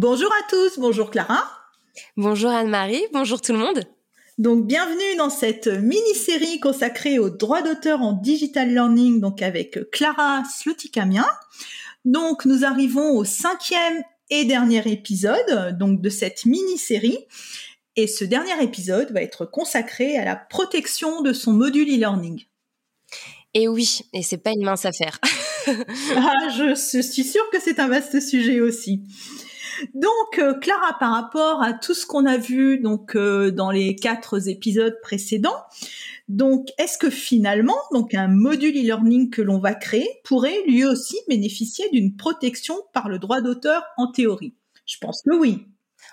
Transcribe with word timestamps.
Bonjour 0.00 0.30
à 0.32 0.48
tous, 0.48 0.78
bonjour 0.78 1.10
Clara. 1.10 1.42
Bonjour 2.16 2.50
Anne-Marie, 2.50 3.02
bonjour 3.12 3.40
tout 3.40 3.52
le 3.52 3.58
monde. 3.58 3.82
Donc 4.38 4.64
bienvenue 4.64 5.16
dans 5.16 5.28
cette 5.28 5.66
mini-série 5.66 6.60
consacrée 6.60 7.18
aux 7.18 7.30
droits 7.30 7.62
d'auteur 7.62 8.00
en 8.00 8.12
digital 8.12 8.72
learning, 8.72 9.20
donc 9.20 9.42
avec 9.42 9.90
Clara 9.90 10.44
Slotikamien. 10.56 11.26
Donc 12.04 12.44
nous 12.44 12.64
arrivons 12.64 13.16
au 13.16 13.24
cinquième 13.24 14.04
et 14.30 14.44
dernier 14.44 14.86
épisode 14.86 15.76
donc 15.76 16.00
de 16.00 16.10
cette 16.10 16.44
mini-série. 16.46 17.18
Et 17.96 18.06
ce 18.06 18.24
dernier 18.24 18.62
épisode 18.62 19.10
va 19.10 19.20
être 19.20 19.46
consacré 19.46 20.16
à 20.16 20.24
la 20.24 20.36
protection 20.36 21.22
de 21.22 21.32
son 21.32 21.52
module 21.52 21.88
e-learning. 21.88 22.44
Et 23.52 23.66
oui, 23.66 24.02
et 24.12 24.22
c'est 24.22 24.38
pas 24.38 24.52
une 24.52 24.62
mince 24.62 24.84
affaire. 24.84 25.18
ah, 25.66 26.48
je 26.56 27.02
suis 27.02 27.24
sûre 27.24 27.50
que 27.50 27.60
c'est 27.60 27.80
un 27.80 27.88
vaste 27.88 28.20
sujet 28.20 28.60
aussi. 28.60 29.02
Donc, 29.94 30.38
euh, 30.38 30.54
Clara, 30.54 30.98
par 30.98 31.12
rapport 31.12 31.62
à 31.62 31.72
tout 31.72 31.94
ce 31.94 32.06
qu'on 32.06 32.26
a 32.26 32.36
vu 32.36 32.78
donc 32.80 33.16
euh, 33.16 33.50
dans 33.50 33.70
les 33.70 33.96
quatre 33.96 34.48
épisodes 34.48 34.98
précédents, 35.02 35.62
donc 36.28 36.68
est-ce 36.78 36.98
que 36.98 37.10
finalement, 37.10 37.78
donc 37.92 38.14
un 38.14 38.28
module 38.28 38.76
e-learning 38.76 39.30
que 39.30 39.42
l'on 39.42 39.58
va 39.58 39.74
créer 39.74 40.08
pourrait 40.24 40.62
lui 40.66 40.84
aussi 40.84 41.16
bénéficier 41.28 41.88
d'une 41.90 42.16
protection 42.16 42.76
par 42.92 43.08
le 43.08 43.18
droit 43.18 43.40
d'auteur 43.40 43.82
en 43.96 44.10
théorie? 44.10 44.54
Je 44.86 44.96
pense 45.00 45.22
que 45.22 45.34
oui. 45.34 45.66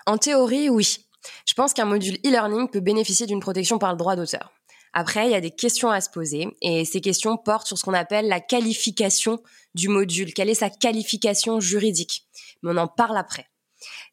En 0.06 0.18
théorie, 0.18 0.68
oui. 0.70 0.98
Je 1.46 1.54
pense 1.54 1.74
qu'un 1.74 1.84
module 1.84 2.16
e-learning 2.24 2.68
peut 2.68 2.80
bénéficier 2.80 3.26
d'une 3.26 3.40
protection 3.40 3.78
par 3.78 3.92
le 3.92 3.98
droit 3.98 4.16
d'auteur. 4.16 4.52
Après, 4.92 5.26
il 5.26 5.32
y 5.32 5.34
a 5.34 5.42
des 5.42 5.50
questions 5.50 5.90
à 5.90 6.00
se 6.00 6.08
poser 6.08 6.48
et 6.62 6.86
ces 6.86 7.02
questions 7.02 7.36
portent 7.36 7.66
sur 7.66 7.76
ce 7.76 7.84
qu'on 7.84 7.92
appelle 7.92 8.28
la 8.28 8.40
qualification 8.40 9.42
du 9.74 9.88
module. 9.88 10.32
Quelle 10.32 10.48
est 10.48 10.54
sa 10.54 10.70
qualification 10.70 11.60
juridique? 11.60 12.26
Mais 12.62 12.70
on 12.72 12.78
en 12.78 12.88
parle 12.88 13.18
après. 13.18 13.46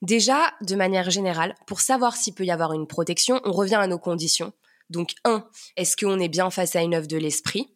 Déjà, 0.04 0.54
de 0.62 0.76
manière 0.76 1.10
générale, 1.10 1.56
pour 1.66 1.80
savoir 1.80 2.18
s'il 2.18 2.34
peut 2.34 2.44
y 2.44 2.52
avoir 2.52 2.74
une 2.74 2.88
protection, 2.88 3.40
on 3.46 3.54
revient 3.54 3.76
à 3.76 3.88
nos 3.88 3.98
conditions. 3.98 4.52
Donc, 4.90 5.12
un, 5.24 5.48
est-ce 5.78 5.96
qu'on 5.96 6.20
est 6.20 6.28
bien 6.28 6.50
face 6.50 6.76
à 6.76 6.82
une 6.82 6.94
œuvre 6.94 7.08
de 7.08 7.16
l'esprit? 7.16 7.74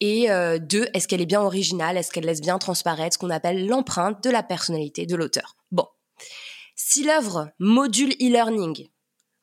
Et 0.00 0.32
euh, 0.32 0.58
deux, 0.58 0.88
est-ce 0.94 1.06
qu'elle 1.06 1.20
est 1.20 1.26
bien 1.26 1.42
originale? 1.42 1.96
Est-ce 1.96 2.10
qu'elle 2.10 2.24
laisse 2.24 2.40
bien 2.40 2.58
transparaître 2.58 3.14
ce 3.14 3.18
qu'on 3.18 3.30
appelle 3.30 3.68
l'empreinte 3.68 4.20
de 4.24 4.30
la 4.30 4.42
personnalité 4.42 5.06
de 5.06 5.14
l'auteur? 5.14 5.54
Bon. 5.70 5.86
Si 6.74 7.04
l'œuvre 7.04 7.52
module 7.60 8.14
e-learning 8.14 8.88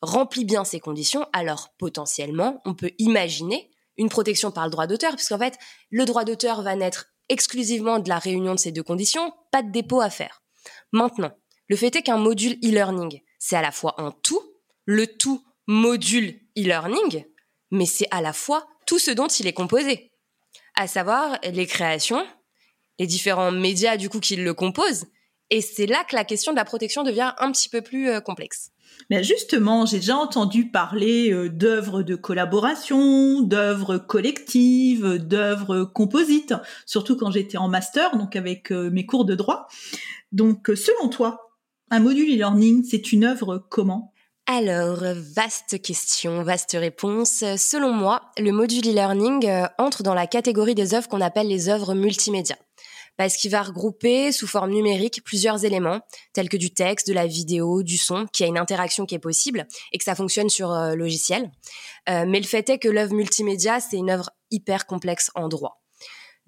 remplit 0.02 0.44
bien 0.44 0.64
ces 0.64 0.80
conditions, 0.80 1.26
alors 1.32 1.70
potentiellement, 1.78 2.60
on 2.66 2.74
peut 2.74 2.90
imaginer 2.98 3.70
une 3.96 4.10
protection 4.10 4.50
par 4.50 4.64
le 4.64 4.70
droit 4.70 4.86
d'auteur, 4.86 5.14
puisqu'en 5.14 5.38
fait, 5.38 5.56
le 5.90 6.04
droit 6.04 6.24
d'auteur 6.24 6.60
va 6.60 6.76
naître 6.76 7.06
exclusivement 7.30 8.00
de 8.00 8.08
la 8.10 8.18
réunion 8.18 8.54
de 8.54 8.60
ces 8.60 8.70
deux 8.70 8.82
conditions, 8.82 9.32
pas 9.50 9.62
de 9.62 9.72
dépôt 9.72 10.02
à 10.02 10.10
faire. 10.10 10.42
Maintenant, 10.92 11.32
le 11.68 11.76
fait 11.76 11.94
est 11.96 12.02
qu'un 12.02 12.18
module 12.18 12.58
e-learning, 12.64 13.20
c'est 13.38 13.56
à 13.56 13.62
la 13.62 13.70
fois 13.70 13.94
un 13.98 14.10
tout, 14.22 14.42
le 14.84 15.06
tout 15.06 15.42
module 15.66 16.40
e-learning, 16.56 17.24
mais 17.70 17.86
c'est 17.86 18.08
à 18.10 18.20
la 18.20 18.32
fois 18.32 18.66
tout 18.86 18.98
ce 18.98 19.10
dont 19.10 19.28
il 19.28 19.46
est 19.46 19.52
composé, 19.52 20.10
à 20.74 20.86
savoir 20.86 21.38
les 21.44 21.66
créations, 21.66 22.26
les 22.98 23.06
différents 23.06 23.52
médias 23.52 23.96
du 23.96 24.08
coup 24.08 24.20
qui 24.20 24.36
le 24.36 24.54
composent, 24.54 25.06
et 25.50 25.60
c'est 25.62 25.86
là 25.86 26.04
que 26.04 26.14
la 26.14 26.24
question 26.24 26.52
de 26.52 26.56
la 26.56 26.64
protection 26.64 27.02
devient 27.02 27.32
un 27.38 27.50
petit 27.52 27.68
peu 27.68 27.80
plus 27.80 28.10
euh, 28.10 28.20
complexe. 28.20 28.70
Mais 29.10 29.22
justement, 29.22 29.86
j'ai 29.86 29.98
déjà 29.98 30.16
entendu 30.16 30.70
parler 30.70 31.32
euh, 31.32 31.48
d'œuvres 31.48 32.02
de 32.02 32.16
collaboration, 32.16 33.40
d'œuvres 33.40 33.96
collectives, 33.96 35.16
d'œuvres 35.16 35.84
composites, 35.84 36.54
surtout 36.84 37.16
quand 37.16 37.30
j'étais 37.30 37.56
en 37.56 37.68
master, 37.68 38.16
donc 38.16 38.36
avec 38.36 38.70
euh, 38.72 38.90
mes 38.90 39.06
cours 39.06 39.24
de 39.24 39.34
droit. 39.34 39.68
Donc, 40.32 40.70
selon 40.74 41.08
toi, 41.08 41.47
un 41.90 42.00
module 42.00 42.30
e-learning, 42.34 42.84
c'est 42.84 43.12
une 43.12 43.24
œuvre 43.24 43.64
comment? 43.70 44.12
Alors, 44.50 45.00
vaste 45.14 45.82
question, 45.82 46.42
vaste 46.42 46.72
réponse. 46.72 47.44
Selon 47.56 47.92
moi, 47.92 48.22
le 48.38 48.50
module 48.50 48.88
e-learning 48.88 49.46
euh, 49.46 49.66
entre 49.78 50.02
dans 50.02 50.14
la 50.14 50.26
catégorie 50.26 50.74
des 50.74 50.94
œuvres 50.94 51.06
qu'on 51.06 51.20
appelle 51.20 51.48
les 51.48 51.68
œuvres 51.68 51.94
multimédia. 51.94 52.56
Parce 53.18 53.36
qu'il 53.36 53.50
va 53.50 53.62
regrouper 53.62 54.32
sous 54.32 54.46
forme 54.46 54.70
numérique 54.70 55.22
plusieurs 55.22 55.66
éléments, 55.66 56.00
tels 56.32 56.48
que 56.48 56.56
du 56.56 56.72
texte, 56.72 57.08
de 57.08 57.12
la 57.12 57.26
vidéo, 57.26 57.82
du 57.82 57.98
son, 57.98 58.26
qui 58.32 58.42
a 58.44 58.46
une 58.46 58.56
interaction 58.56 59.04
qui 59.04 59.14
est 59.14 59.18
possible 59.18 59.66
et 59.92 59.98
que 59.98 60.04
ça 60.04 60.14
fonctionne 60.14 60.48
sur 60.48 60.72
euh, 60.72 60.94
logiciel. 60.94 61.50
Euh, 62.08 62.24
mais 62.26 62.40
le 62.40 62.46
fait 62.46 62.70
est 62.70 62.78
que 62.78 62.88
l'œuvre 62.88 63.12
multimédia, 63.14 63.80
c'est 63.80 63.98
une 63.98 64.08
œuvre 64.10 64.30
hyper 64.50 64.86
complexe 64.86 65.30
en 65.34 65.48
droit. 65.48 65.82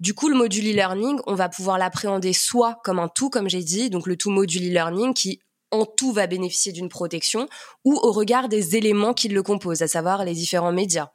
Du 0.01 0.15
coup, 0.15 0.29
le 0.29 0.35
module 0.35 0.65
e-learning, 0.65 1.19
on 1.27 1.35
va 1.35 1.47
pouvoir 1.47 1.77
l'appréhender 1.77 2.33
soit 2.33 2.79
comme 2.83 2.97
un 2.97 3.07
tout, 3.07 3.29
comme 3.29 3.47
j'ai 3.47 3.61
dit, 3.61 3.91
donc 3.91 4.07
le 4.07 4.17
tout 4.17 4.31
module 4.31 4.63
e-learning 4.63 5.13
qui 5.13 5.43
en 5.69 5.85
tout 5.85 6.11
va 6.11 6.25
bénéficier 6.25 6.71
d'une 6.71 6.89
protection 6.89 7.47
ou 7.85 7.93
au 7.93 8.11
regard 8.11 8.49
des 8.49 8.75
éléments 8.75 9.13
qui 9.13 9.27
le 9.27 9.43
composent, 9.43 9.83
à 9.83 9.87
savoir 9.87 10.25
les 10.25 10.33
différents 10.33 10.71
médias. 10.71 11.11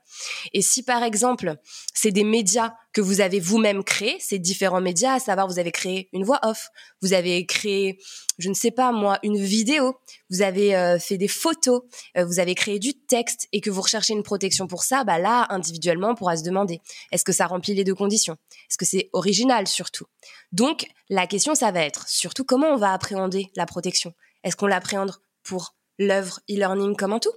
Et 0.52 0.62
si 0.62 0.82
par 0.82 1.02
exemple, 1.02 1.56
c'est 1.94 2.10
des 2.10 2.24
médias 2.24 2.74
que 2.92 3.00
vous 3.00 3.20
avez 3.20 3.40
vous-même 3.40 3.84
créés, 3.84 4.16
ces 4.20 4.38
différents 4.38 4.80
médias, 4.80 5.14
à 5.14 5.18
savoir 5.18 5.46
vous 5.48 5.58
avez 5.58 5.72
créé 5.72 6.08
une 6.12 6.24
voix 6.24 6.40
off, 6.42 6.68
vous 7.02 7.12
avez 7.12 7.44
créé, 7.44 7.98
je 8.38 8.48
ne 8.48 8.54
sais 8.54 8.70
pas 8.70 8.92
moi, 8.92 9.18
une 9.22 9.38
vidéo, 9.38 9.96
vous 10.30 10.42
avez 10.42 10.74
euh, 10.74 10.98
fait 10.98 11.18
des 11.18 11.28
photos, 11.28 11.82
euh, 12.16 12.24
vous 12.24 12.38
avez 12.40 12.54
créé 12.54 12.78
du 12.78 12.94
texte 12.94 13.48
et 13.52 13.60
que 13.60 13.70
vous 13.70 13.82
recherchez 13.82 14.14
une 14.14 14.22
protection 14.22 14.66
pour 14.66 14.82
ça, 14.82 15.04
bah 15.04 15.18
là, 15.18 15.46
individuellement, 15.50 16.10
on 16.10 16.14
pourra 16.14 16.36
se 16.36 16.42
demander, 16.42 16.80
est-ce 17.12 17.24
que 17.24 17.32
ça 17.32 17.46
remplit 17.46 17.74
les 17.74 17.84
deux 17.84 17.94
conditions? 17.94 18.36
Est-ce 18.70 18.78
que 18.78 18.86
c'est 18.86 19.10
original 19.12 19.66
surtout? 19.66 20.06
Donc, 20.52 20.86
la 21.10 21.26
question, 21.26 21.54
ça 21.54 21.70
va 21.70 21.82
être 21.82 22.08
surtout 22.08 22.44
comment 22.44 22.68
on 22.68 22.76
va 22.76 22.92
appréhender 22.92 23.50
la 23.56 23.66
protection? 23.66 24.14
Est-ce 24.42 24.56
qu'on 24.56 24.66
l'appréhende 24.66 25.12
pour 25.42 25.74
l'œuvre 25.98 26.40
e-learning 26.50 26.96
comme 26.96 27.12
un 27.12 27.18
tout? 27.18 27.32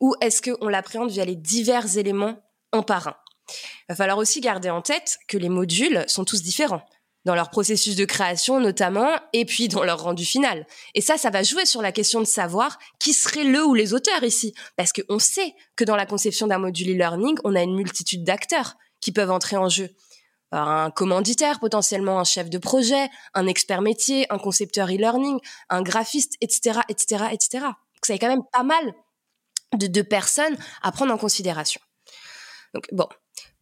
Ou 0.00 0.14
est-ce 0.20 0.42
qu'on 0.42 0.68
l'appréhende 0.68 1.10
via 1.10 1.24
les 1.24 1.36
divers 1.36 1.96
éléments 1.98 2.36
un 2.72 2.82
par 2.82 3.08
un? 3.08 3.16
Il 3.48 3.90
va 3.90 3.94
falloir 3.94 4.18
aussi 4.18 4.40
garder 4.40 4.70
en 4.70 4.82
tête 4.82 5.18
que 5.28 5.38
les 5.38 5.48
modules 5.48 6.04
sont 6.08 6.24
tous 6.24 6.42
différents 6.42 6.82
dans 7.26 7.34
leur 7.34 7.50
processus 7.50 7.96
de 7.96 8.04
création 8.04 8.60
notamment, 8.60 9.10
et 9.32 9.44
puis 9.44 9.66
dans 9.66 9.82
leur 9.82 10.00
rendu 10.00 10.24
final. 10.24 10.64
Et 10.94 11.00
ça, 11.00 11.18
ça 11.18 11.28
va 11.28 11.42
jouer 11.42 11.66
sur 11.66 11.82
la 11.82 11.90
question 11.90 12.20
de 12.20 12.24
savoir 12.24 12.78
qui 13.00 13.12
serait 13.12 13.42
le 13.42 13.64
ou 13.64 13.74
les 13.74 13.92
auteurs 13.92 14.22
ici. 14.22 14.54
Parce 14.76 14.92
qu'on 14.92 15.18
sait 15.18 15.52
que 15.74 15.82
dans 15.82 15.96
la 15.96 16.06
conception 16.06 16.46
d'un 16.46 16.58
module 16.58 16.88
e-learning, 16.88 17.36
on 17.42 17.56
a 17.56 17.62
une 17.62 17.74
multitude 17.74 18.22
d'acteurs 18.22 18.76
qui 19.00 19.10
peuvent 19.10 19.32
entrer 19.32 19.56
en 19.56 19.68
jeu 19.68 19.90
un 20.52 20.90
commanditaire 20.92 21.58
potentiellement, 21.58 22.20
un 22.20 22.24
chef 22.24 22.48
de 22.48 22.58
projet, 22.58 23.08
un 23.34 23.48
expert 23.48 23.82
métier, 23.82 24.32
un 24.32 24.38
concepteur 24.38 24.88
e-learning, 24.88 25.40
un 25.68 25.82
graphiste, 25.82 26.34
etc., 26.40 26.80
etc., 26.88 27.24
etc. 27.32 27.48
Donc 27.64 28.04
ça 28.06 28.14
a 28.14 28.18
quand 28.18 28.28
même 28.28 28.44
pas 28.52 28.62
mal 28.62 28.94
de, 29.76 29.86
de 29.86 30.02
personnes 30.02 30.56
à 30.82 30.92
prendre 30.92 31.12
en 31.12 31.18
considération. 31.18 31.80
Donc 32.74 32.84
bon, 32.92 33.08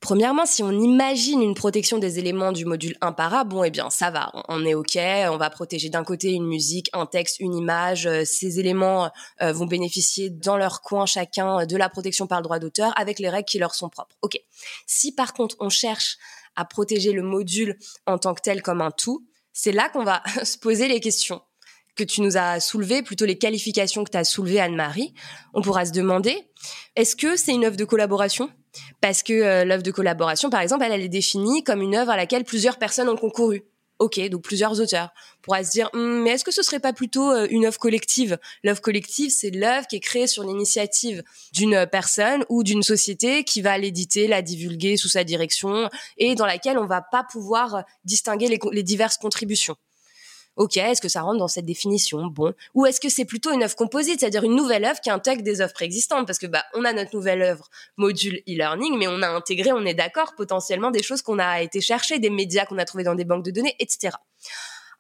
Premièrement, 0.05 0.44
si 0.44 0.62
on 0.62 0.70
imagine 0.70 1.40
une 1.40 1.55
protection 1.55 1.96
des 1.96 2.19
éléments 2.19 2.52
du 2.52 2.66
module 2.66 2.94
1 3.00 3.12
para, 3.12 3.44
bon, 3.44 3.64
eh 3.64 3.70
bien, 3.70 3.88
ça 3.88 4.11
va, 4.11 4.31
on 4.49 4.62
est 4.66 4.75
OK, 4.75 4.99
on 4.99 5.38
va 5.38 5.49
protéger 5.49 5.88
d'un 5.88 6.05
côté 6.05 6.32
une 6.32 6.46
musique, 6.46 6.90
un 6.93 7.06
texte, 7.06 7.40
une 7.40 7.55
image, 7.55 8.06
euh, 8.06 8.22
ces 8.26 8.61
éléments 8.61 9.11
euh, 9.40 9.55
vont 9.55 9.64
bénéficier 9.64 10.28
dans 10.28 10.58
leur 10.58 10.82
coin 10.82 11.06
chacun 11.06 11.64
de 11.64 11.76
la 11.78 11.88
protection 11.88 12.26
par 12.26 12.40
le 12.40 12.44
droit 12.44 12.58
d'auteur 12.58 12.93
avec 13.00 13.19
les 13.19 13.31
règles 13.31 13.46
qui 13.46 13.58
leur 13.58 13.75
sont 13.75 13.88
propres. 13.88 14.14
OK. 14.20 14.38
Si 14.87 15.14
par 15.14 15.32
contre 15.32 15.56
on 15.58 15.70
cherche 15.70 16.19
à 16.55 16.67
protéger 16.67 17.12
le 17.12 17.22
module 17.22 17.78
en 18.05 18.19
tant 18.19 18.34
que 18.34 18.43
tel 18.43 18.60
comme 18.60 18.82
un 18.82 18.90
tout, 18.90 19.26
c'est 19.55 19.72
là 19.72 19.88
qu'on 19.88 20.05
va 20.05 20.22
se 20.44 20.58
poser 20.58 20.87
les 20.87 21.00
questions 21.00 21.40
que 21.96 22.05
tu 22.05 22.20
nous 22.20 22.37
as 22.37 22.61
soulevées, 22.61 23.02
plutôt 23.02 23.25
les 23.25 23.38
qualifications 23.38 24.05
que 24.05 24.11
tu 24.11 24.17
as 24.17 24.25
soulevées, 24.25 24.61
Anne-Marie. 24.61 25.14
On 25.52 25.62
pourra 25.62 25.85
se 25.87 25.93
demander, 25.93 26.37
est-ce 26.96 27.17
que 27.17 27.37
c'est 27.37 27.52
une 27.52 27.64
œuvre 27.64 27.76
de 27.76 27.85
collaboration? 27.85 28.50
Parce 29.00 29.23
que 29.23 29.32
euh, 29.32 29.64
l'œuvre 29.64 29.82
de 29.82 29.91
collaboration, 29.91 30.50
par 30.50 30.61
exemple, 30.61 30.85
elle, 30.85 30.93
elle 30.93 31.02
est 31.02 31.08
définie 31.08 31.62
comme 31.62 31.82
une 31.82 31.94
œuvre 31.94 32.11
à 32.11 32.17
laquelle 32.17 32.44
plusieurs 32.44 32.79
personnes 32.79 33.08
ont 33.08 33.17
concouru. 33.17 33.64
Ok, 34.00 34.19
donc 34.29 34.43
plusieurs 34.43 34.81
auteurs. 34.81 35.11
On 35.38 35.43
pourra 35.43 35.62
se 35.62 35.70
dire, 35.70 35.88
hum, 35.93 36.23
mais 36.23 36.31
est-ce 36.31 36.44
que 36.44 36.50
ce 36.50 36.62
serait 36.62 36.81
pas 36.81 36.93
plutôt 36.93 37.31
euh, 37.31 37.46
une 37.49 37.64
œuvre 37.64 37.79
collective? 37.79 38.38
L'œuvre 38.64 38.81
collective, 38.81 39.31
c'est 39.31 39.50
l'œuvre 39.50 39.87
qui 39.87 39.96
est 39.96 40.00
créée 40.00 40.26
sur 40.26 40.43
l'initiative 40.43 41.23
d'une 41.52 41.87
personne 41.87 42.44
ou 42.49 42.64
d'une 42.64 42.82
société 42.82 43.44
qui 43.44 43.62
va 43.62 43.79
l'éditer, 43.79 44.26
la 44.26 44.43
divulguer 44.43 44.96
sous 44.96 45.08
sa 45.08 45.23
direction 45.23 45.88
et 46.19 46.35
dans 46.35 46.46
laquelle 46.46 46.76
on 46.76 46.87
va 46.87 47.02
pas 47.02 47.23
pouvoir 47.23 47.85
distinguer 48.05 48.49
les, 48.49 48.58
les 48.73 48.82
diverses 48.82 49.17
contributions. 49.17 49.76
Ok, 50.56 50.76
est-ce 50.76 51.00
que 51.00 51.08
ça 51.08 51.22
rentre 51.22 51.38
dans 51.38 51.48
cette 51.48 51.64
définition? 51.64 52.26
Bon. 52.26 52.54
Ou 52.74 52.86
est-ce 52.86 53.00
que 53.00 53.08
c'est 53.08 53.24
plutôt 53.24 53.52
une 53.52 53.62
œuvre 53.62 53.74
composite, 53.74 54.20
c'est-à-dire 54.20 54.44
une 54.44 54.54
nouvelle 54.54 54.84
œuvre 54.84 55.00
qui 55.00 55.10
intègre 55.10 55.42
des 55.42 55.60
œuvres 55.60 55.72
préexistantes? 55.72 56.26
Parce 56.26 56.38
que 56.38 56.46
bah, 56.46 56.64
on 56.74 56.84
a 56.84 56.92
notre 56.92 57.14
nouvelle 57.14 57.42
œuvre 57.42 57.68
module 57.96 58.36
e-learning, 58.48 58.96
mais 58.96 59.08
on 59.08 59.20
a 59.22 59.28
intégré, 59.28 59.72
on 59.72 59.84
est 59.84 59.94
d'accord, 59.94 60.34
potentiellement 60.36 60.92
des 60.92 61.02
choses 61.02 61.22
qu'on 61.22 61.40
a 61.40 61.60
été 61.60 61.80
chercher, 61.80 62.18
des 62.20 62.30
médias 62.30 62.66
qu'on 62.66 62.78
a 62.78 62.84
trouvés 62.84 63.04
dans 63.04 63.16
des 63.16 63.24
banques 63.24 63.44
de 63.44 63.50
données, 63.50 63.74
etc. 63.80 64.16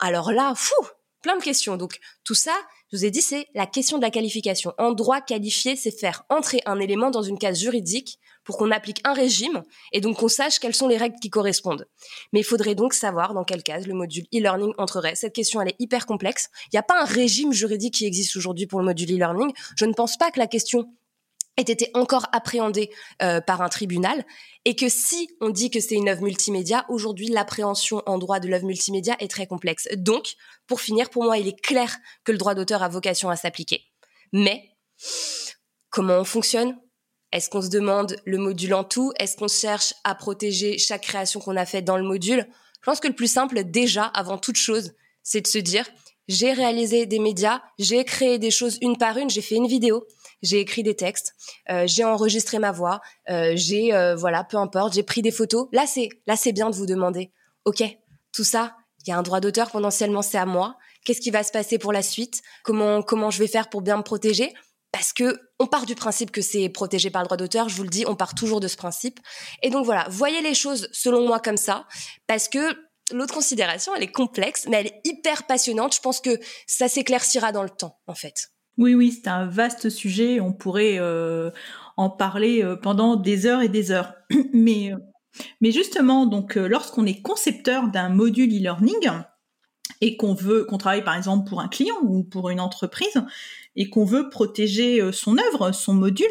Alors 0.00 0.32
là, 0.32 0.54
fou, 0.56 0.74
plein 1.22 1.36
de 1.36 1.42
questions. 1.42 1.76
Donc 1.76 1.98
tout 2.24 2.34
ça, 2.34 2.54
vous 2.94 3.04
ai 3.04 3.10
dit, 3.10 3.22
c'est 3.22 3.48
la 3.54 3.66
question 3.66 3.98
de 3.98 4.02
la 4.02 4.10
qualification. 4.10 4.72
En 4.78 4.92
droit, 4.92 5.20
qualifié, 5.20 5.76
c'est 5.76 5.90
faire 5.90 6.24
entrer 6.28 6.60
un 6.66 6.78
élément 6.78 7.10
dans 7.10 7.22
une 7.22 7.38
case 7.38 7.58
juridique 7.58 8.18
pour 8.44 8.56
qu'on 8.56 8.70
applique 8.70 9.00
un 9.04 9.14
régime 9.14 9.62
et 9.92 10.00
donc 10.00 10.18
qu'on 10.18 10.28
sache 10.28 10.58
quelles 10.58 10.74
sont 10.74 10.86
les 10.86 10.96
règles 10.96 11.16
qui 11.20 11.30
correspondent. 11.30 11.88
Mais 12.32 12.40
il 12.40 12.44
faudrait 12.44 12.74
donc 12.74 12.94
savoir 12.94 13.34
dans 13.34 13.44
quelle 13.44 13.62
case 13.62 13.86
le 13.86 13.94
module 13.94 14.24
e-learning 14.34 14.74
entrerait. 14.78 15.14
Cette 15.14 15.34
question, 15.34 15.60
elle 15.60 15.68
est 15.68 15.76
hyper 15.78 16.06
complexe. 16.06 16.50
Il 16.66 16.76
n'y 16.76 16.78
a 16.78 16.82
pas 16.82 17.00
un 17.00 17.04
régime 17.04 17.52
juridique 17.52 17.94
qui 17.94 18.06
existe 18.06 18.36
aujourd'hui 18.36 18.66
pour 18.66 18.80
le 18.80 18.84
module 18.84 19.10
e-learning. 19.10 19.52
Je 19.76 19.86
ne 19.86 19.92
pense 19.92 20.16
pas 20.16 20.30
que 20.30 20.38
la 20.38 20.46
question 20.46 20.86
ait 21.56 21.62
été 21.62 21.90
encore 21.94 22.26
appréhendée 22.32 22.90
euh, 23.22 23.40
par 23.40 23.62
un 23.62 23.68
tribunal 23.68 24.24
et 24.64 24.74
que 24.76 24.88
si 24.88 25.28
on 25.40 25.50
dit 25.50 25.70
que 25.70 25.80
c'est 25.80 25.94
une 25.94 26.08
œuvre 26.08 26.22
multimédia, 26.22 26.84
aujourd'hui 26.88 27.28
l'appréhension 27.28 28.02
en 28.06 28.18
droit 28.18 28.40
de 28.40 28.48
l'œuvre 28.48 28.66
multimédia 28.66 29.16
est 29.20 29.30
très 29.30 29.46
complexe. 29.46 29.88
Donc, 29.96 30.34
pour 30.66 30.80
finir, 30.80 31.10
pour 31.10 31.24
moi, 31.24 31.38
il 31.38 31.48
est 31.48 31.60
clair 31.60 31.96
que 32.24 32.32
le 32.32 32.38
droit 32.38 32.54
d'auteur 32.54 32.82
a 32.82 32.88
vocation 32.88 33.28
à 33.30 33.36
s'appliquer. 33.36 33.84
Mais 34.32 34.70
comment 35.90 36.18
on 36.18 36.24
fonctionne? 36.24 36.76
Est-ce 37.32 37.50
qu'on 37.50 37.62
se 37.62 37.68
demande 37.68 38.16
le 38.24 38.38
module 38.38 38.74
en 38.74 38.84
tout? 38.84 39.12
Est-ce 39.18 39.36
qu'on 39.36 39.48
cherche 39.48 39.92
à 40.04 40.14
protéger 40.14 40.78
chaque 40.78 41.02
création 41.02 41.40
qu'on 41.40 41.56
a 41.56 41.66
faite 41.66 41.84
dans 41.84 41.96
le 41.96 42.04
module? 42.04 42.46
Je 42.80 42.90
pense 42.90 43.00
que 43.00 43.08
le 43.08 43.14
plus 43.14 43.32
simple, 43.32 43.64
déjà, 43.64 44.04
avant 44.04 44.38
toute 44.38 44.56
chose, 44.56 44.92
c'est 45.22 45.40
de 45.40 45.46
se 45.46 45.58
dire, 45.58 45.84
j'ai 46.28 46.52
réalisé 46.52 47.06
des 47.06 47.18
médias, 47.18 47.60
j'ai 47.78 48.04
créé 48.04 48.38
des 48.38 48.50
choses 48.50 48.78
une 48.82 48.96
par 48.96 49.18
une, 49.18 49.30
j'ai 49.30 49.42
fait 49.42 49.56
une 49.56 49.66
vidéo, 49.66 50.06
j'ai 50.44 50.60
écrit 50.60 50.82
des 50.82 50.94
textes, 50.94 51.34
euh, 51.70 51.84
j'ai 51.86 52.04
enregistré 52.04 52.58
ma 52.58 52.70
voix, 52.70 53.00
euh, 53.30 53.52
j'ai 53.56 53.94
euh, 53.94 54.14
voilà, 54.14 54.44
peu 54.44 54.56
importe, 54.56 54.94
j'ai 54.94 55.02
pris 55.02 55.22
des 55.22 55.30
photos. 55.30 55.68
Là, 55.72 55.86
c'est 55.86 56.08
là, 56.26 56.36
c'est 56.36 56.52
bien 56.52 56.70
de 56.70 56.76
vous 56.76 56.86
demander, 56.86 57.32
ok, 57.64 57.82
tout 58.32 58.44
ça, 58.44 58.76
il 59.00 59.10
y 59.10 59.12
a 59.12 59.18
un 59.18 59.22
droit 59.22 59.40
d'auteur 59.40 59.70
potentiellement, 59.70 60.22
c'est 60.22 60.38
à 60.38 60.46
moi. 60.46 60.76
Qu'est-ce 61.04 61.20
qui 61.20 61.30
va 61.30 61.42
se 61.42 61.50
passer 61.50 61.78
pour 61.78 61.92
la 61.92 62.02
suite? 62.02 62.42
Comment 62.62 63.02
comment 63.02 63.30
je 63.30 63.38
vais 63.38 63.48
faire 63.48 63.68
pour 63.68 63.82
bien 63.82 63.96
me 63.96 64.02
protéger? 64.02 64.52
Parce 64.92 65.12
que 65.12 65.40
on 65.58 65.66
part 65.66 65.86
du 65.86 65.94
principe 65.94 66.30
que 66.30 66.40
c'est 66.40 66.68
protégé 66.68 67.10
par 67.10 67.22
le 67.22 67.26
droit 67.26 67.36
d'auteur, 67.36 67.68
je 67.68 67.74
vous 67.74 67.82
le 67.82 67.88
dis, 67.88 68.04
on 68.06 68.14
part 68.14 68.34
toujours 68.34 68.60
de 68.60 68.68
ce 68.68 68.76
principe. 68.76 69.18
Et 69.62 69.70
donc 69.70 69.84
voilà, 69.84 70.06
voyez 70.08 70.40
les 70.40 70.54
choses 70.54 70.88
selon 70.92 71.26
moi 71.26 71.40
comme 71.40 71.56
ça, 71.56 71.86
parce 72.26 72.48
que 72.48 72.76
l'autre 73.12 73.34
considération, 73.34 73.94
elle 73.94 74.02
est 74.02 74.12
complexe, 74.12 74.66
mais 74.68 74.78
elle 74.78 74.86
est 74.86 75.00
hyper 75.04 75.46
passionnante. 75.46 75.94
Je 75.94 76.00
pense 76.00 76.20
que 76.20 76.38
ça 76.66 76.88
s'éclaircira 76.88 77.52
dans 77.52 77.62
le 77.62 77.70
temps, 77.70 77.98
en 78.06 78.14
fait. 78.14 78.53
Oui, 78.76 78.94
oui, 78.94 79.12
c'est 79.12 79.28
un 79.28 79.46
vaste 79.46 79.88
sujet. 79.88 80.40
On 80.40 80.52
pourrait 80.52 80.98
euh, 80.98 81.50
en 81.96 82.10
parler 82.10 82.62
euh, 82.62 82.76
pendant 82.76 83.16
des 83.16 83.46
heures 83.46 83.62
et 83.62 83.68
des 83.68 83.92
heures. 83.92 84.14
mais, 84.52 84.92
euh, 84.92 84.96
mais 85.60 85.70
justement, 85.70 86.26
donc, 86.26 86.56
lorsqu'on 86.56 87.06
est 87.06 87.22
concepteur 87.22 87.88
d'un 87.88 88.08
module 88.08 88.50
e-learning 88.50 89.10
et 90.00 90.16
qu'on 90.16 90.34
veut, 90.34 90.64
qu'on 90.64 90.78
travaille 90.78 91.04
par 91.04 91.16
exemple 91.16 91.48
pour 91.48 91.60
un 91.60 91.68
client 91.68 91.96
ou 92.02 92.24
pour 92.24 92.50
une 92.50 92.60
entreprise, 92.60 93.24
et 93.76 93.90
qu'on 93.90 94.04
veut 94.04 94.28
protéger 94.28 95.12
son 95.12 95.36
œuvre, 95.38 95.72
son 95.72 95.94
module, 95.94 96.28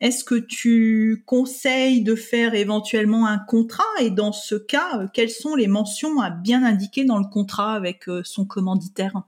est-ce 0.00 0.24
que 0.24 0.34
tu 0.34 1.22
conseilles 1.26 2.02
de 2.02 2.14
faire 2.14 2.54
éventuellement 2.54 3.26
un 3.26 3.38
contrat? 3.38 3.84
Et 4.00 4.10
dans 4.10 4.32
ce 4.32 4.54
cas, 4.54 5.06
quelles 5.12 5.30
sont 5.30 5.54
les 5.54 5.66
mentions 5.66 6.20
à 6.20 6.30
bien 6.30 6.64
indiquer 6.64 7.04
dans 7.04 7.18
le 7.18 7.26
contrat 7.26 7.74
avec 7.74 8.06
son 8.24 8.46
commanditaire? 8.46 9.22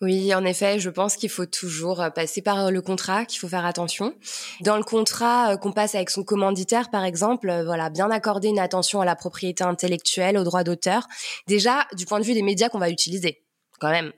Oui, 0.00 0.34
en 0.34 0.44
effet, 0.44 0.78
je 0.78 0.90
pense 0.90 1.16
qu'il 1.16 1.30
faut 1.30 1.46
toujours 1.46 2.04
passer 2.14 2.42
par 2.42 2.70
le 2.70 2.82
contrat, 2.82 3.24
qu'il 3.24 3.38
faut 3.38 3.48
faire 3.48 3.64
attention. 3.64 4.14
Dans 4.60 4.76
le 4.76 4.82
contrat 4.82 5.56
qu'on 5.56 5.72
passe 5.72 5.94
avec 5.94 6.10
son 6.10 6.22
commanditaire, 6.22 6.90
par 6.90 7.04
exemple, 7.04 7.62
voilà, 7.64 7.90
bien 7.90 8.10
accorder 8.10 8.48
une 8.48 8.58
attention 8.58 9.00
à 9.00 9.04
la 9.04 9.16
propriété 9.16 9.64
intellectuelle, 9.64 10.36
au 10.38 10.44
droit 10.44 10.64
d'auteur. 10.64 11.06
Déjà, 11.46 11.86
du 11.94 12.06
point 12.06 12.20
de 12.20 12.24
vue 12.24 12.34
des 12.34 12.42
médias 12.42 12.68
qu'on 12.68 12.78
va 12.78 12.90
utiliser, 12.90 13.42
quand 13.80 13.90
même, 13.90 14.12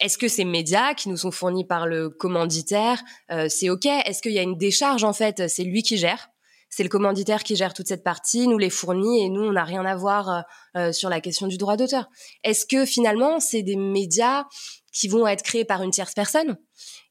est-ce 0.00 0.18
que 0.18 0.28
ces 0.28 0.44
médias 0.44 0.94
qui 0.94 1.08
nous 1.08 1.16
sont 1.16 1.30
fournis 1.30 1.64
par 1.64 1.86
le 1.86 2.08
commanditaire, 2.08 3.02
euh, 3.30 3.48
c'est 3.48 3.70
OK? 3.70 3.86
Est-ce 3.86 4.22
qu'il 4.22 4.32
y 4.32 4.38
a 4.38 4.42
une 4.42 4.56
décharge 4.56 5.04
en 5.04 5.12
fait? 5.12 5.48
C'est 5.48 5.64
lui 5.64 5.82
qui 5.82 5.96
gère 5.96 6.30
c'est 6.68 6.82
le 6.82 6.88
commanditaire 6.88 7.42
qui 7.42 7.56
gère 7.56 7.74
toute 7.74 7.88
cette 7.88 8.04
partie, 8.04 8.48
nous 8.48 8.58
les 8.58 8.70
fournit 8.70 9.24
et 9.24 9.28
nous 9.28 9.42
on 9.42 9.52
n'a 9.52 9.64
rien 9.64 9.84
à 9.84 9.96
voir 9.96 10.28
euh, 10.28 10.40
euh, 10.76 10.92
sur 10.92 11.08
la 11.08 11.20
question 11.20 11.46
du 11.46 11.58
droit 11.58 11.76
d'auteur. 11.76 12.08
Est-ce 12.44 12.66
que 12.66 12.84
finalement 12.84 13.40
c'est 13.40 13.62
des 13.62 13.76
médias 13.76 14.44
qui 14.92 15.08
vont 15.08 15.26
être 15.26 15.42
créés 15.42 15.64
par 15.64 15.82
une 15.82 15.90
tierce 15.90 16.14
personne? 16.14 16.56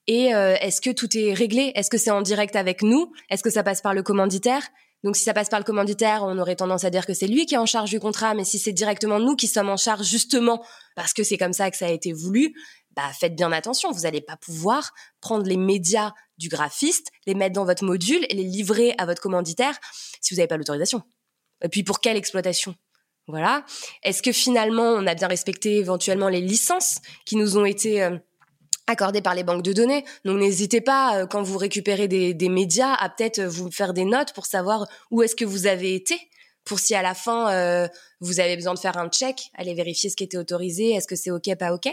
Et 0.08 0.26
est-ce 0.26 0.82
que 0.82 0.92
tout 0.92 1.18
est 1.18 1.34
réglé? 1.34 1.72
Est-ce 1.74 1.90
que 1.90 1.98
c'est 1.98 2.12
en 2.12 2.22
direct 2.22 2.56
avec 2.56 2.84
nous? 2.84 3.12
Est-ce 3.32 3.42
que 3.42 3.50
ça 3.50 3.64
passe 3.64 3.82
par 3.82 3.96
le 3.96 4.04
commanditaire? 4.04 4.62
Donc 5.06 5.16
si 5.16 5.24
ça 5.24 5.36
passe 5.36 5.50
par 5.50 5.60
le 5.60 5.64
commanditaire, 5.64 6.24
on 6.24 6.40
aurait 6.40 6.56
tendance 6.56 6.84
à 6.84 6.90
dire 6.90 7.06
que 7.06 7.14
c'est 7.14 7.28
lui 7.28 7.46
qui 7.46 7.54
est 7.54 7.60
en 7.60 7.68
charge 7.68 7.92
du 7.92 8.00
contrat, 8.00 8.34
mais 8.34 8.44
si 8.44 8.58
c'est 8.58 8.74
directement 8.74 9.20
nous 9.20 9.36
qui 9.36 9.48
sommes 9.48 9.70
en 9.70 9.78
charge 9.78 10.08
justement 10.08 10.66
parce 10.96 11.14
que 11.14 11.24
c'est 11.24 11.38
comme 11.38 11.54
ça 11.54 11.70
que 11.70 11.78
ça 11.78 11.86
a 11.86 11.92
été 11.92 12.12
voulu, 12.12 12.56
bah 12.96 13.12
faites 13.20 13.36
bien 13.36 13.52
attention, 13.52 13.92
vous 13.92 14.02
n'allez 14.02 14.22
pas 14.22 14.38
pouvoir 14.38 14.94
prendre 15.22 15.46
les 15.46 15.58
médias 15.58 16.14
du 16.38 16.50
graphiste, 16.50 17.12
les 17.26 17.36
mettre 17.36 17.54
dans 17.54 17.66
votre 17.66 17.84
module 17.84 18.26
et 18.30 18.36
les 18.36 18.44
livrer 18.44 18.94
à 18.98 19.06
votre 19.06 19.22
commanditaire 19.22 19.78
si 20.22 20.34
vous 20.34 20.38
n'avez 20.38 20.48
pas 20.48 20.58
l'autorisation. 20.58 21.04
Et 21.64 21.70
puis 21.70 21.84
pour 21.84 22.00
quelle 22.00 22.18
exploitation? 22.18 22.76
Voilà. 23.28 23.66
Est-ce 24.04 24.22
que 24.22 24.32
finalement 24.32 24.92
on 24.94 25.08
a 25.08 25.16
bien 25.16 25.28
respecté 25.28 25.78
éventuellement 25.78 26.30
les 26.30 26.42
licences 26.42 27.00
qui 27.26 27.36
nous 27.36 27.58
ont 27.58 27.66
été 27.66 28.04
euh, 28.04 28.18
accordé 28.88 29.22
par 29.22 29.34
les 29.34 29.44
banques 29.44 29.64
de 29.64 29.74
données? 29.74 30.06
Donc 30.26 30.40
n'hésitez 30.40 30.82
pas, 30.82 31.18
euh, 31.18 31.26
quand 31.26 31.42
vous 31.42 31.58
récupérez 31.58 32.08
des, 32.08 32.50
médias, 32.50 32.94
à 32.94 33.10
peut-être 33.10 33.40
euh, 33.40 33.50
vous 33.50 33.72
faire 33.72 33.94
des 33.94 34.06
notes 34.06 34.34
pour 34.34 34.46
savoir 34.46 34.88
où 35.12 35.24
est-ce 35.24 35.36
que 35.36 35.46
vous 35.46 35.66
avez 35.66 35.96
été, 35.96 36.20
pour 36.66 36.80
si 36.80 36.96
à 36.96 37.02
la 37.02 37.14
fin 37.14 37.52
euh, 37.52 37.88
vous 38.20 38.40
avez 38.40 38.56
besoin 38.56 38.74
de 38.74 38.80
faire 38.80 38.98
un 38.98 39.10
check, 39.10 39.50
aller 39.54 39.74
vérifier 39.74 40.10
ce 40.10 40.16
qui 40.16 40.24
était 40.24 40.38
autorisé, 40.38 40.92
est-ce 40.92 41.08
que 41.08 41.16
c'est 41.16 41.32
ok, 41.32 41.56
pas 41.58 41.74
ok? 41.74 41.88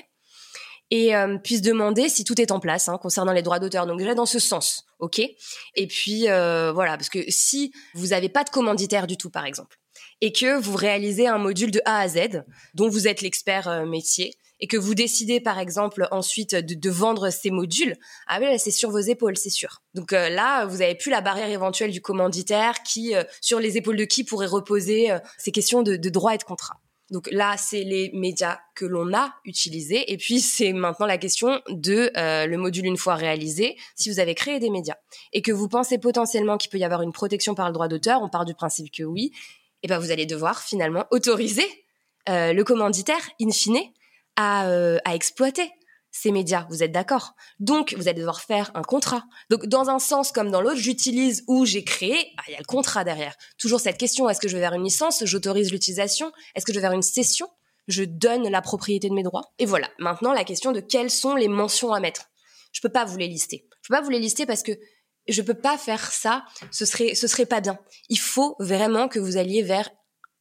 Et 0.94 1.16
euh, 1.16 1.38
puis 1.42 1.56
se 1.56 1.62
demander 1.62 2.10
si 2.10 2.22
tout 2.22 2.38
est 2.38 2.50
en 2.50 2.60
place 2.60 2.88
hein, 2.88 2.98
concernant 3.00 3.32
les 3.32 3.40
droits 3.40 3.58
d'auteur. 3.58 3.86
Donc 3.86 3.98
déjà 3.98 4.14
dans 4.14 4.26
ce 4.26 4.38
sens, 4.38 4.84
ok? 4.98 5.20
Et 5.20 5.86
puis 5.86 6.24
voilà, 6.26 6.96
parce 6.96 7.08
que 7.08 7.20
si 7.28 7.72
vous 7.94 8.08
n'avez 8.08 8.28
pas 8.28 8.44
de 8.44 8.50
commanditaire 8.50 9.06
du 9.06 9.16
tout, 9.16 9.30
par 9.30 9.46
exemple, 9.46 9.78
et 10.20 10.32
que 10.32 10.60
vous 10.60 10.76
réalisez 10.76 11.26
un 11.26 11.38
module 11.38 11.70
de 11.70 11.81
A 11.86 12.00
à 12.00 12.08
Z, 12.08 12.44
dont 12.74 12.88
vous 12.88 13.08
êtes 13.08 13.22
l'expert 13.22 13.86
métier, 13.86 14.36
et 14.62 14.69
que 14.69 14.76
vous 14.76 14.94
décidez 14.94 15.40
par 15.40 15.58
exemple 15.58 16.06
ensuite 16.12 16.55
de, 16.55 16.90
vendre 16.90 17.31
ces 17.31 17.50
modules, 17.50 17.96
ah 18.28 18.38
oui, 18.40 18.58
c'est 18.58 18.70
sur 18.70 18.90
vos 18.90 19.00
épaules, 19.00 19.36
c'est 19.36 19.50
sûr. 19.50 19.82
Donc 19.93 20.12
euh, 20.12 20.28
là, 20.31 20.64
vous 20.67 20.81
avez 20.81 20.94
plus 20.94 21.10
la 21.10 21.20
barrière 21.20 21.50
éventuelle 21.50 21.90
du 21.90 22.00
commanditaire 22.00 22.82
qui, 22.84 23.14
euh, 23.14 23.24
sur 23.40 23.58
les 23.58 23.76
épaules 23.76 23.96
de 23.96 24.05
qui 24.05 24.24
pourrait 24.24 24.46
reposer 24.46 25.10
euh, 25.10 25.19
ces 25.36 25.50
questions 25.50 25.82
de, 25.82 25.96
de 25.96 26.08
droit 26.08 26.34
et 26.34 26.38
de 26.38 26.44
contrat. 26.44 26.81
Donc 27.12 27.28
là, 27.31 27.56
c'est 27.56 27.84
les 27.84 28.10
médias 28.12 28.58
que 28.74 28.84
l'on 28.84 29.14
a 29.14 29.32
utilisés. 29.44 30.10
Et 30.12 30.16
puis, 30.16 30.40
c'est 30.40 30.72
maintenant 30.72 31.06
la 31.06 31.19
question 31.19 31.60
de 31.69 32.10
le 32.16 32.56
module 32.56 32.86
une 32.86 32.96
fois 32.96 33.14
réalisé, 33.14 33.76
si 33.94 34.10
vous 34.10 34.19
avez 34.19 34.34
créé 34.34 34.58
des 34.58 34.70
médias 34.70 34.96
et 35.32 35.42
que 35.42 35.52
vous 35.52 35.69
pensez 35.69 35.98
potentiellement 35.98 36.56
qu'il 36.56 36.70
peut 36.70 36.78
y 36.78 36.84
avoir 36.84 37.02
une 37.02 37.12
protection 37.12 37.54
par 37.54 37.69
le 37.69 37.74
droit 37.74 37.86
d'auteur, 37.86 38.22
on 38.22 38.28
part 38.28 38.44
du 38.44 38.54
principe 38.54 38.90
que 38.90 39.04
oui, 39.04 39.31
et 39.82 39.86
eh 39.86 39.88
ben 39.88 39.98
vous 39.98 40.10
allez 40.10 40.26
devoir 40.26 40.60
finalement 40.60 41.04
autoriser 41.10 41.66
le 42.26 42.62
commanditaire, 42.62 43.20
in 43.40 43.50
fine, 43.50 43.78
euh, 44.40 44.98
à, 45.04 45.14
exploiter 45.14 45.70
ces 46.12 46.31
médias, 46.31 46.66
vous 46.69 46.82
êtes 46.82 46.92
d'accord 46.92 47.34
Donc, 47.58 47.94
vous 47.96 48.06
allez 48.06 48.20
devoir 48.20 48.42
faire 48.42 48.70
un 48.74 48.82
contrat. 48.82 49.24
Donc, 49.50 49.66
dans 49.66 49.88
un 49.88 49.98
sens 49.98 50.31
comme 50.31 50.50
dans 50.50 50.60
l'autre, 50.60 50.76
j'utilise 50.76 51.42
ou 51.48 51.64
j'ai 51.64 51.82
créé, 51.82 52.32
ah, 52.36 52.42
il 52.48 52.52
y 52.52 52.54
a 52.54 52.58
le 52.58 52.64
contrat 52.64 53.02
derrière. 53.02 53.34
Toujours 53.58 53.81
cette 53.81 53.96
question, 53.96 54.28
est-ce 54.28 54.38
que 54.38 54.46
je 54.46 54.54
vais 54.54 54.60
vers 54.60 54.74
une 54.74 54.84
licence? 54.84 55.24
J'autorise 55.24 55.72
l'utilisation 55.72 56.31
Est-ce 56.54 56.66
que 56.66 56.72
je 56.72 56.78
vais 56.78 56.82
vers 56.82 56.92
une 56.92 57.02
cession? 57.02 57.48
Je 57.88 58.04
donne 58.04 58.48
la 58.48 58.60
propriété 58.60 59.08
de 59.08 59.14
mes 59.14 59.22
droits 59.22 59.52
Et 59.58 59.66
voilà, 59.66 59.88
maintenant 59.98 60.32
la 60.32 60.44
question 60.44 60.70
de 60.70 60.81
quelles 60.81 61.10
sont 61.10 61.34
les 61.34 61.48
mentions 61.48 61.92
à 61.92 61.98
mettre. 61.98 62.31
Je 62.72 62.81
peux 62.81 62.90
pas 62.90 63.06
vous 63.06 63.16
les 63.16 63.26
lister. 63.26 63.66
Je 63.82 63.88
peux 63.88 63.94
pas 63.96 64.02
vous 64.02 64.10
les 64.10 64.20
lister 64.20 64.46
parce 64.46 64.62
que 64.62 64.72
je 65.28 65.42
peux 65.42 65.54
pas 65.54 65.78
faire 65.78 66.12
ça, 66.12 66.44
ce 66.70 66.84
serait, 66.84 67.14
ce 67.14 67.26
serait 67.26 67.46
pas 67.46 67.60
bien. 67.60 67.78
Il 68.08 68.19
faut 68.19 68.56
vraiment 68.58 69.08
que 69.08 69.19
vous 69.19 69.36
alliez 69.36 69.62
vers 69.62 69.88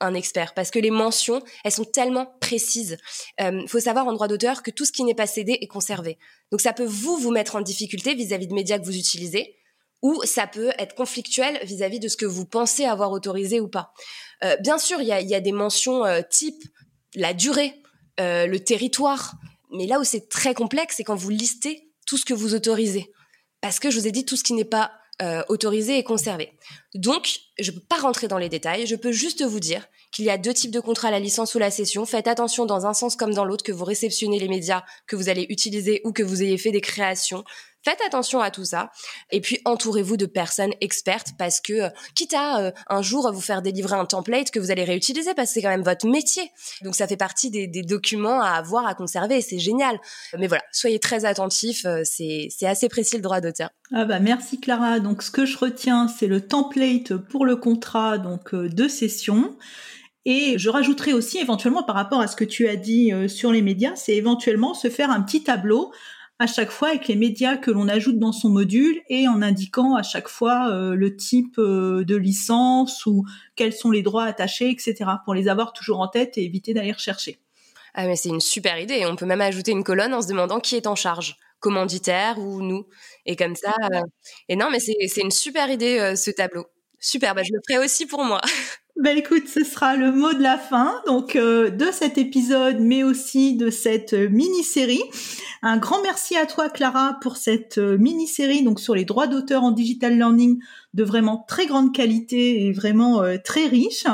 un 0.02 0.14
expert 0.14 0.54
parce 0.54 0.72
que 0.72 0.80
les 0.80 0.92
mentions, 0.92 1.42
elles 1.64 1.72
sont 1.72 1.86
tellement 1.86 2.36
précises. 2.40 2.98
Il 3.40 3.46
euh, 3.46 3.68
faut 3.68 3.80
savoir 3.80 4.08
en 4.08 4.14
droit 4.14 4.28
d'auteur 4.28 4.64
que 4.64 4.72
tout 4.72 4.86
ce 4.86 4.92
qui 4.92 5.04
n'est 5.04 5.16
pas 5.16 5.28
cédé 5.28 5.58
est 5.62 5.68
conservé. 5.68 6.18
Donc 6.52 6.62
ça 6.62 6.74
peut 6.74 6.86
vous 6.86 7.18
vous 7.18 7.32
mettre 7.32 7.56
en 7.56 7.62
difficulté 7.62 8.14
vis-à-vis 8.14 8.48
de 8.48 8.54
médias 8.54 8.80
que 8.80 8.86
vous 8.86 8.98
utilisez 8.98 9.56
ou 10.02 10.22
ça 10.24 10.48
peut 10.48 10.72
être 10.80 10.96
conflictuel 10.96 11.60
vis-à-vis 11.64 12.00
de 12.00 12.08
ce 12.08 12.18
que 12.18 12.26
vous 12.26 12.46
pensez 12.46 12.86
avoir 12.86 13.12
autorisé 13.12 13.60
ou 13.60 13.68
pas. 13.68 13.94
Euh, 14.44 14.58
bien 14.58 14.80
sûr, 14.80 15.00
il 15.00 15.08
y 15.08 15.36
a, 15.36 15.40
des 15.40 15.52
mentions 15.52 16.04
euh, 16.06 16.22
type 16.28 16.64
la 17.14 17.34
durée, 17.34 17.76
le 18.18 18.58
territoire, 18.60 19.34
mais 19.72 19.88
là 19.88 20.00
où 20.00 20.04
c'est 20.04 20.30
très 20.30 20.54
complexe, 20.54 20.98
c'est 20.98 21.04
quand 21.04 21.16
vous 21.16 21.32
listez 21.32 21.92
tout 22.06 22.18
ce 22.18 22.26
que 22.26 22.34
vous 22.36 22.54
autorisez. 22.54 23.12
Parce 23.62 23.80
que 23.80 23.90
je 23.90 24.00
vous 24.00 24.08
ai 24.08 24.12
dit, 24.12 24.26
tout 24.26 24.36
ce 24.36 24.44
qui 24.44 24.54
n'est 24.54 24.64
pas 24.64 24.92
euh, 25.22 25.44
autorisés 25.50 25.98
et 25.98 26.04
conservés. 26.04 26.54
Donc, 26.96 27.40
je 27.60 27.72
ne 27.72 27.76
peux 27.76 27.84
pas 27.84 27.98
rentrer 27.98 28.28
dans 28.28 28.38
les 28.38 28.50
détails, 28.50 28.88
je 28.88 28.96
peux 28.96 29.12
juste 29.12 29.44
vous 29.44 29.60
dire 29.60 29.88
qu'il 30.12 30.26
y 30.26 30.30
a 30.30 30.38
deux 30.38 30.54
types 30.54 30.72
de 30.72 30.80
contrats 30.80 31.12
la 31.12 31.20
licence 31.20 31.56
ou 31.56 31.60
la 31.60 31.72
cession. 31.72 32.06
Faites 32.06 32.28
attention 32.28 32.66
dans 32.66 32.86
un 32.86 32.94
sens 32.94 33.16
comme 33.16 33.34
dans 33.34 33.46
l'autre 33.46 33.64
que 33.64 33.72
vous 33.72 33.86
réceptionnez 33.86 34.40
les 34.40 34.48
médias 34.48 34.84
que 35.08 35.16
vous 35.16 35.30
allez 35.30 35.46
utiliser 35.50 36.02
ou 36.04 36.12
que 36.12 36.24
vous 36.24 36.44
ayez 36.44 36.58
fait 36.58 36.72
des 36.72 36.82
créations. 36.82 37.44
Faites 37.84 38.00
attention 38.06 38.42
à 38.42 38.52
tout 38.52 38.64
ça. 38.64 38.92
Et 39.32 39.42
puis, 39.42 39.60
entourez-vous 39.66 40.16
de 40.16 40.28
personnes 40.28 40.74
expertes 40.82 41.30
parce 41.40 41.60
que, 41.60 41.74
euh, 41.74 41.90
quitte 42.14 42.36
à 42.36 42.60
euh, 42.60 42.72
un 42.88 43.02
jour 43.02 43.32
vous 43.32 43.42
faire 43.42 43.64
délivrer 43.64 43.96
un 43.96 44.06
template 44.06 44.52
que 44.52 44.60
vous 44.60 44.70
allez 44.70 44.84
réutiliser 44.84 45.34
parce 45.34 45.50
que 45.50 45.54
c'est 45.56 45.62
quand 45.64 45.70
même 45.70 45.82
votre 45.82 46.08
métier. 46.08 46.52
Donc, 46.84 46.94
ça 46.94 47.08
fait 47.08 47.18
partie 47.18 47.50
des, 47.50 47.68
documents 47.82 48.40
à 48.40 48.50
avoir, 48.52 48.86
à 48.86 48.94
conserver 48.94 49.42
c'est 49.42 49.58
génial. 49.58 50.00
Mais 50.38 50.48
voilà, 50.48 50.64
soyez 50.72 51.00
très 51.00 51.26
attentifs. 51.26 51.86
Euh, 51.86 52.02
c'est, 52.04 52.50
c'est 52.56 52.68
assez 52.68 52.88
précis 52.88 53.16
le 53.16 53.24
droit 53.24 53.42
d'auteur. 53.42 53.70
Ah 53.92 54.06
bah 54.06 54.20
merci 54.20 54.60
Clara. 54.60 55.00
Donc, 55.00 55.24
ce 55.24 55.32
que 55.32 55.46
je 55.46 55.58
retiens, 55.58 56.08
c'est 56.08 56.28
le 56.28 56.46
template 56.48 57.16
pour 57.16 57.46
le 57.46 57.56
contrat 57.56 58.20
donc 58.20 58.54
de 58.54 58.88
session. 58.88 59.58
Et 60.26 60.60
je 60.60 60.70
rajouterai 60.70 61.14
aussi 61.14 61.40
éventuellement 61.40 61.82
par 61.82 61.96
rapport 61.96 62.22
à 62.22 62.28
ce 62.28 62.36
que 62.36 62.46
tu 62.46 62.68
as 62.68 62.76
dit 62.76 63.12
sur 63.28 63.52
les 63.52 63.64
médias, 63.64 63.96
c'est 63.96 64.16
éventuellement 64.16 64.76
se 64.76 64.88
faire 64.88 65.10
un 65.10 65.22
petit 65.24 65.44
tableau 65.44 65.92
à 66.42 66.48
chaque 66.48 66.72
fois 66.72 66.90
avec 66.90 67.08
les 67.08 67.16
médias 67.16 67.56
que 67.56 67.70
l'on 67.70 67.88
ajoute 67.88 68.18
dans 68.18 68.32
son 68.32 68.50
module 68.50 69.00
et 69.10 69.28
en 69.28 69.44
indiquant 69.44 69.96
à 69.96 70.02
chaque 70.02 70.28
fois 70.28 70.72
euh, 70.72 70.96
le 70.96 71.16
type 71.16 71.60
euh, 71.60 72.04
de 72.04 72.16
licence 72.16 73.06
ou 73.06 73.24
quels 73.56 73.74
sont 73.74 73.92
les 73.92 74.02
droits 74.02 74.24
attachés, 74.24 74.72
etc. 74.72 74.96
pour 75.24 75.36
les 75.36 75.48
avoir 75.48 75.72
toujours 75.72 76.00
en 76.00 76.08
tête 76.08 76.40
et 76.40 76.44
éviter 76.44 76.74
d'aller 76.74 76.94
rechercher. 76.94 77.38
Ah 77.94 78.08
mais 78.08 78.16
c'est 78.16 78.30
une 78.30 78.40
super 78.40 78.80
idée. 78.80 79.06
On 79.06 79.16
peut 79.16 79.28
même 79.28 79.40
ajouter 79.40 79.70
une 79.70 79.84
colonne 79.84 80.16
en 80.16 80.22
se 80.24 80.30
demandant 80.30 80.60
qui 80.60 80.76
est 80.76 80.88
en 80.88 80.96
charge, 80.96 81.38
commanditaire 81.60 82.40
ou 82.40 82.64
nous. 82.64 82.88
Et 83.28 83.36
comme 83.36 83.56
ça. 83.56 83.76
Euh, 83.94 84.02
et 84.50 84.56
non, 84.56 84.70
mais 84.72 84.80
c'est 84.80 85.22
une 85.22 85.30
super 85.30 85.70
idée 85.70 86.16
ce 86.16 86.32
tableau. 86.32 86.66
Super, 86.98 87.36
bah, 87.36 87.44
je 87.44 87.52
le 87.54 87.60
ferai 87.68 87.86
aussi 87.86 88.08
pour 88.08 88.24
moi. 88.24 88.42
Ben 89.02 89.18
écoute, 89.18 89.48
ce 89.48 89.64
sera 89.64 89.96
le 89.96 90.12
mot 90.12 90.32
de 90.32 90.44
la 90.44 90.60
fin 90.60 90.94
donc 91.08 91.36
euh, 91.36 91.72
de 91.72 91.86
cet 91.92 92.20
épisode, 92.20 92.78
mais 92.80 93.02
aussi 93.02 93.56
de 93.56 93.72
cette 93.72 94.14
euh, 94.14 94.30
mini-série. 94.30 95.02
Un 95.64 95.78
grand 95.78 96.04
merci 96.04 96.38
à 96.38 96.46
toi 96.46 96.70
Clara 96.70 97.18
pour 97.20 97.36
cette 97.36 97.80
euh, 97.80 97.98
mini-série 97.98 98.62
donc 98.62 98.80
sur 98.80 98.94
les 98.94 99.04
droits 99.04 99.26
d'auteur 99.26 99.64
en 99.64 99.72
digital 99.72 100.16
learning 100.18 100.60
de 100.94 101.04
vraiment 101.04 101.44
très 101.48 101.66
grande 101.66 101.96
qualité 101.96 102.68
et 102.68 102.74
vraiment 102.74 103.24
très 103.44 103.66
riche. 103.66 104.06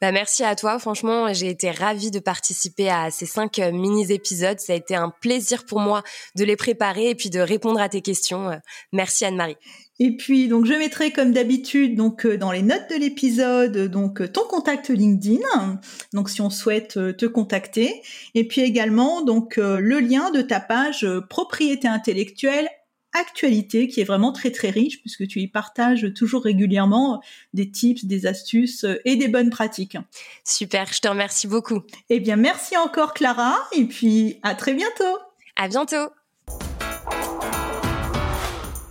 Bah 0.00 0.12
merci 0.12 0.44
à 0.44 0.54
toi. 0.54 0.78
Franchement, 0.78 1.32
j'ai 1.32 1.48
été 1.48 1.70
ravie 1.70 2.10
de 2.10 2.18
participer 2.18 2.90
à 2.90 3.10
ces 3.10 3.26
cinq 3.26 3.58
mini-épisodes. 3.58 4.60
Ça 4.60 4.72
a 4.72 4.76
été 4.76 4.94
un 4.94 5.10
plaisir 5.10 5.64
pour 5.64 5.80
moi 5.80 6.02
de 6.36 6.44
les 6.44 6.56
préparer 6.56 7.10
et 7.10 7.14
puis 7.14 7.30
de 7.30 7.40
répondre 7.40 7.80
à 7.80 7.88
tes 7.88 8.02
questions. 8.02 8.60
Merci 8.92 9.24
Anne-Marie. 9.24 9.56
Et 10.00 10.16
puis 10.16 10.46
donc 10.46 10.64
je 10.64 10.74
mettrai 10.74 11.10
comme 11.10 11.32
d'habitude 11.32 11.96
donc 11.96 12.24
euh, 12.24 12.38
dans 12.38 12.52
les 12.52 12.62
notes 12.62 12.88
de 12.88 12.94
l'épisode 12.94 13.76
donc 13.90 14.20
euh, 14.20 14.28
ton 14.28 14.42
contact 14.42 14.90
LinkedIn 14.90 15.80
donc 16.12 16.30
si 16.30 16.40
on 16.40 16.50
souhaite 16.50 16.96
euh, 16.96 17.12
te 17.12 17.26
contacter 17.26 18.02
et 18.36 18.46
puis 18.46 18.60
également 18.60 19.22
donc 19.22 19.56
le 19.56 19.98
lien 19.98 20.30
de 20.30 20.40
ta 20.40 20.60
page 20.60 21.06
propriété 21.28 21.88
intellectuelle 21.88 22.68
actualité 23.12 23.88
qui 23.88 24.00
est 24.00 24.04
vraiment 24.04 24.32
très 24.32 24.50
très 24.50 24.70
riche 24.70 25.00
puisque 25.00 25.26
tu 25.26 25.40
y 25.40 25.48
partages 25.48 26.12
toujours 26.14 26.44
régulièrement 26.44 27.22
des 27.54 27.70
tips, 27.70 28.04
des 28.04 28.26
astuces 28.26 28.84
et 29.04 29.16
des 29.16 29.28
bonnes 29.28 29.50
pratiques. 29.50 29.96
Super, 30.44 30.92
je 30.92 31.00
te 31.00 31.08
remercie 31.08 31.46
beaucoup. 31.46 31.82
Eh 32.10 32.20
bien 32.20 32.36
merci 32.36 32.76
encore 32.76 33.14
Clara 33.14 33.56
et 33.72 33.84
puis 33.84 34.38
à 34.42 34.54
très 34.54 34.74
bientôt. 34.74 35.18
À 35.56 35.68
bientôt. 35.68 36.12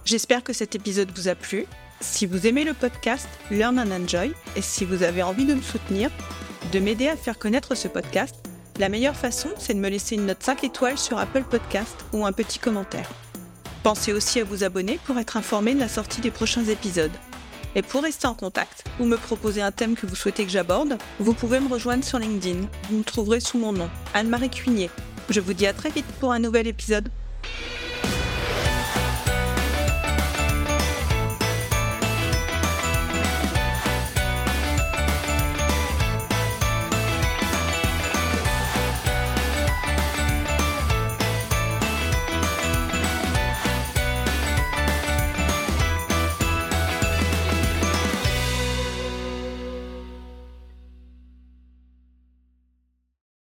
J'espère 0.06 0.44
que 0.44 0.54
cet 0.54 0.74
épisode 0.76 1.12
vous 1.16 1.28
a 1.28 1.36
plu. 1.36 1.66
Si 2.00 2.26
vous 2.26 2.48
aimez 2.48 2.64
le 2.64 2.74
podcast 2.74 3.28
Learn 3.52 3.80
and 3.80 3.92
Enjoy 3.92 4.32
et 4.56 4.62
si 4.62 4.86
vous 4.86 5.04
avez 5.04 5.24
envie 5.24 5.46
de 5.46 5.54
me 5.54 5.62
soutenir, 5.62 6.10
de 6.72 6.80
m'aider 6.80 7.08
à 7.08 7.18
faire 7.18 7.38
connaître 7.38 7.76
ce 7.76 7.88
podcast, 7.88 8.36
la 8.80 8.90
meilleure 8.90 9.16
façon, 9.16 9.50
c'est 9.58 9.74
de 9.74 9.80
me 9.80 9.90
laisser 9.90 10.16
une 10.16 10.28
note 10.28 10.44
5 10.44 10.64
étoiles 10.64 10.98
sur 10.98 11.18
Apple 11.18 11.44
Podcast 11.44 12.06
ou 12.14 12.26
un 12.26 12.32
petit 12.32 12.60
commentaire. 12.60 13.10
Pensez 13.88 14.12
aussi 14.12 14.42
à 14.42 14.44
vous 14.44 14.66
abonner 14.66 15.00
pour 15.06 15.18
être 15.18 15.38
informé 15.38 15.74
de 15.74 15.80
la 15.80 15.88
sortie 15.88 16.20
des 16.20 16.30
prochains 16.30 16.66
épisodes. 16.66 17.14
Et 17.74 17.82
pour 17.82 18.04
rester 18.04 18.28
en 18.28 18.34
contact 18.34 18.84
ou 19.00 19.06
me 19.06 19.16
proposer 19.16 19.62
un 19.62 19.72
thème 19.72 19.96
que 19.96 20.06
vous 20.06 20.18
souhaitez 20.18 20.44
que 20.44 20.52
j'aborde, 20.52 20.98
vous 21.22 21.34
pouvez 21.34 21.62
me 21.62 21.70
rejoindre 21.70 22.04
sur 22.04 22.20
LinkedIn. 22.20 22.68
Vous 22.90 22.98
me 22.98 23.04
trouverez 23.06 23.40
sous 23.40 23.58
mon 23.58 23.72
nom, 23.72 23.90
Anne-Marie 24.14 24.50
Cuignet. 24.50 24.90
Je 25.30 25.40
vous 25.40 25.54
dis 25.54 25.66
à 25.66 25.72
très 25.72 25.90
vite 25.90 26.06
pour 26.20 26.34
un 26.34 26.40
nouvel 26.40 26.68
épisode. 26.68 27.08